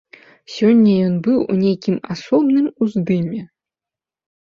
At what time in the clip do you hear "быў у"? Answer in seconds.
1.27-1.59